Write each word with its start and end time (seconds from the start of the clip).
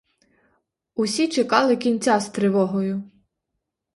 Усі 0.95 1.27
чекали 1.27 1.77
кінця 1.77 2.19
з 2.19 2.29
тривогою. 2.29 3.03